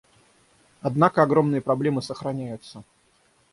Однако 0.81 1.21
огромные 1.21 1.61
проблемы 1.61 2.01
сохраняются. 2.01 2.81